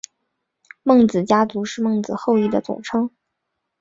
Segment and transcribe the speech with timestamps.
[0.81, 3.11] 孟子家族是孟子后裔的总称。